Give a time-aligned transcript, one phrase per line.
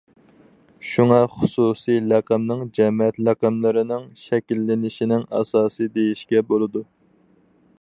[0.91, 6.83] شۇڭا خۇسۇسىي لەقەمنى جەمەت لەقەملىرىنىڭ شەكىللىنىشىنىڭ ئاساسى دېيىشكە بولىدۇ.